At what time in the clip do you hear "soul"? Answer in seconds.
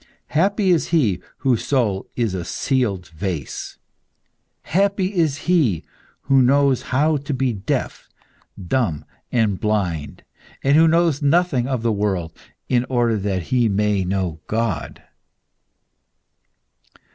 1.63-2.07